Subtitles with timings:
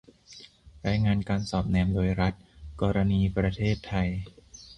[0.87, 2.33] รายงานการสอดแนมโดยรัฐ-
[2.81, 4.09] กรณีประเทศไทย